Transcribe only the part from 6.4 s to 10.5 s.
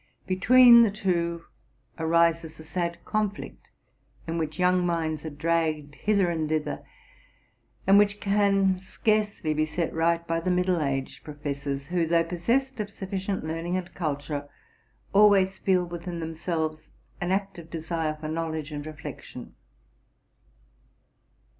thither, and which can scarcely be set right by the